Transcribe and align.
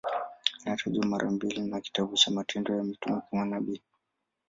Anatajwa 0.65 1.05
mara 1.05 1.31
mbili 1.31 1.61
na 1.61 1.81
kitabu 1.81 2.15
cha 2.17 2.31
Matendo 2.31 2.75
ya 2.75 2.83
Mitume 2.83 3.21
kama 3.31 3.45
nabii. 3.45 3.81